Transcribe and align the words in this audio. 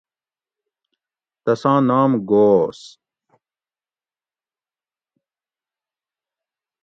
تساں 1.43 1.79
نام 1.87 2.11
گھوس 2.29 2.79